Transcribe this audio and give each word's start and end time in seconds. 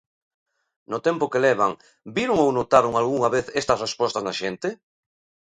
No 0.91 0.99
tempo 1.07 1.29
que 1.31 1.43
levan, 1.47 1.71
viron 2.15 2.37
ou 2.45 2.49
notaron 2.59 2.93
algunha 2.95 3.29
vez 3.35 3.45
estas 3.61 3.81
respostas 3.85 4.25
na 4.27 4.33
xente? 4.41 4.69